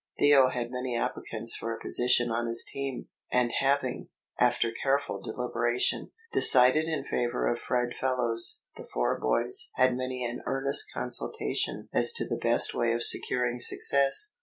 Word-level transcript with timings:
Theo 0.17 0.49
had 0.49 0.71
many 0.71 0.97
applicants 0.97 1.55
for 1.55 1.75
a 1.75 1.79
position 1.79 2.31
on 2.31 2.47
his 2.47 2.65
team, 2.67 3.09
and 3.31 3.51
having, 3.59 4.09
after 4.39 4.71
careful 4.71 5.21
deliberation, 5.21 6.09
decided 6.33 6.85
in 6.87 7.03
favour 7.03 7.45
of 7.47 7.59
Fred 7.59 7.93
Fellows, 7.93 8.63
the 8.75 8.87
four 8.91 9.19
boys 9.19 9.69
had 9.75 9.95
many 9.95 10.25
an 10.25 10.41
earnest 10.47 10.85
consultation 10.91 11.87
as 11.93 12.11
to 12.13 12.27
the 12.27 12.39
best 12.41 12.73
way 12.73 12.93
of 12.93 13.03
securing 13.03 13.59
success. 13.59 14.33